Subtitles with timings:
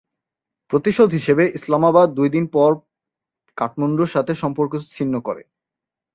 [0.71, 2.71] প্রতিশোধ হিসেবে ইসলামাবাদ দুই দিন পর
[3.57, 5.43] কাঠমান্ডুর সাথে সম্পর্ক ছিন্ন করে।